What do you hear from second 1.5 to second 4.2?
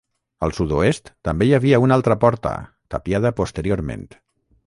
havia una altra porta, tapiada posteriorment.